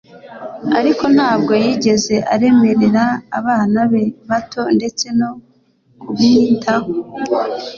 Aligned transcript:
ariko 0.79 1.03
ntabwo 1.15 1.53
yigeze 1.63 2.15
aremerera 2.33 3.05
abana 3.39 3.79
be 3.91 4.03
bato 4.29 4.61
ndetse 4.77 5.05
no 5.19 5.29
kumwitaho 5.99 6.91